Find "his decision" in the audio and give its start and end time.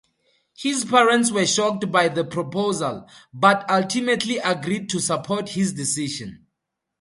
5.49-6.47